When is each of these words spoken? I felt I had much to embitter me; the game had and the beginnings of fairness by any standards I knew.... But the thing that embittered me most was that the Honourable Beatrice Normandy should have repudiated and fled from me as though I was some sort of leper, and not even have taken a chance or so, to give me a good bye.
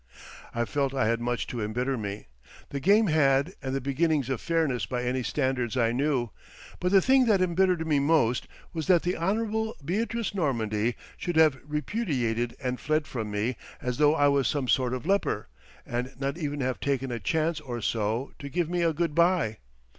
I 0.51 0.65
felt 0.65 0.95
I 0.95 1.05
had 1.07 1.21
much 1.21 1.45
to 1.45 1.61
embitter 1.61 1.95
me; 1.95 2.25
the 2.69 2.79
game 2.79 3.05
had 3.05 3.53
and 3.61 3.75
the 3.75 3.79
beginnings 3.79 4.31
of 4.31 4.41
fairness 4.41 4.87
by 4.87 5.03
any 5.03 5.21
standards 5.21 5.77
I 5.77 5.91
knew.... 5.91 6.31
But 6.79 6.91
the 6.91 7.03
thing 7.03 7.25
that 7.25 7.39
embittered 7.39 7.85
me 7.85 7.99
most 7.99 8.47
was 8.73 8.87
that 8.87 9.03
the 9.03 9.15
Honourable 9.15 9.75
Beatrice 9.85 10.33
Normandy 10.33 10.95
should 11.17 11.35
have 11.35 11.59
repudiated 11.63 12.55
and 12.59 12.79
fled 12.79 13.05
from 13.05 13.29
me 13.29 13.57
as 13.79 13.99
though 13.99 14.15
I 14.15 14.27
was 14.27 14.47
some 14.47 14.67
sort 14.67 14.95
of 14.95 15.05
leper, 15.05 15.49
and 15.85 16.19
not 16.19 16.35
even 16.35 16.61
have 16.61 16.79
taken 16.79 17.11
a 17.11 17.19
chance 17.19 17.59
or 17.59 17.79
so, 17.79 18.31
to 18.39 18.49
give 18.49 18.71
me 18.71 18.81
a 18.81 18.93
good 18.93 19.13
bye. 19.13 19.59